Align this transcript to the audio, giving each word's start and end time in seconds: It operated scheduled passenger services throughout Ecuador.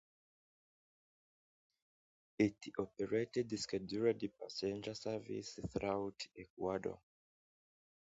It 2.39 2.55
operated 2.79 3.59
scheduled 3.59 4.19
passenger 4.39 4.95
services 4.95 5.59
throughout 5.71 6.25
Ecuador. 6.35 6.97